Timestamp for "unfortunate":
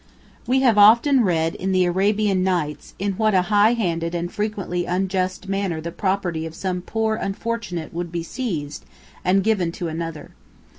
7.17-7.93